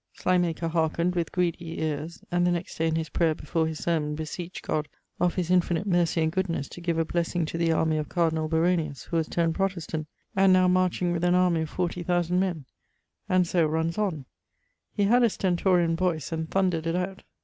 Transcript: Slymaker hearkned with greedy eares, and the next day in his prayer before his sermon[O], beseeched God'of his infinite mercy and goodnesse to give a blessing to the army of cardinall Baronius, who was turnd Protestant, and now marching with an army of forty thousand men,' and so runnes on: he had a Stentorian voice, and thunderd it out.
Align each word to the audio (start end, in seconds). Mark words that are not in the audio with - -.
Slymaker 0.17 0.67
hearkned 0.67 1.13
with 1.13 1.31
greedy 1.31 1.79
eares, 1.79 2.23
and 2.31 2.47
the 2.47 2.51
next 2.51 2.75
day 2.75 2.87
in 2.87 2.95
his 2.95 3.09
prayer 3.09 3.35
before 3.35 3.67
his 3.67 3.81
sermon[O], 3.81 4.15
beseeched 4.15 4.63
God'of 4.65 5.35
his 5.35 5.51
infinite 5.51 5.85
mercy 5.85 6.23
and 6.23 6.31
goodnesse 6.31 6.67
to 6.69 6.81
give 6.81 6.97
a 6.97 7.05
blessing 7.05 7.45
to 7.45 7.57
the 7.59 7.71
army 7.71 7.97
of 7.97 8.09
cardinall 8.09 8.49
Baronius, 8.49 9.03
who 9.03 9.17
was 9.17 9.27
turnd 9.29 9.53
Protestant, 9.53 10.07
and 10.35 10.51
now 10.51 10.67
marching 10.67 11.11
with 11.11 11.23
an 11.23 11.35
army 11.35 11.61
of 11.61 11.69
forty 11.69 12.01
thousand 12.01 12.39
men,' 12.39 12.65
and 13.29 13.45
so 13.45 13.63
runnes 13.67 13.99
on: 13.99 14.25
he 14.91 15.03
had 15.03 15.21
a 15.21 15.29
Stentorian 15.29 15.95
voice, 15.95 16.31
and 16.31 16.49
thunderd 16.49 16.87
it 16.87 16.95
out. 16.95 17.21